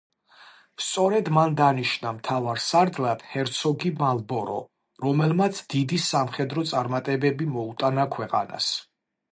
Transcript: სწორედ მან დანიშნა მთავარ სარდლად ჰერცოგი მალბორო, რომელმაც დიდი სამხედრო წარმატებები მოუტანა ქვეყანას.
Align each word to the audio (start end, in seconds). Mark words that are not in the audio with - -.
სწორედ 0.83 1.27
მან 1.37 1.57
დანიშნა 1.59 2.13
მთავარ 2.19 2.61
სარდლად 2.69 3.21
ჰერცოგი 3.35 3.93
მალბორო, 4.01 4.57
რომელმაც 5.07 5.61
დიდი 5.77 6.01
სამხედრო 6.09 6.69
წარმატებები 6.73 7.53
მოუტანა 7.57 8.11
ქვეყანას. 8.19 8.75